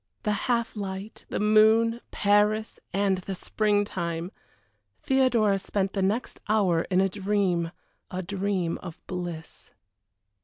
[0.23, 4.31] The half light, the moon, Paris, and the spring time!
[5.03, 7.69] Theodora spent the next hour in a dream
[8.09, 9.69] a dream of bliss.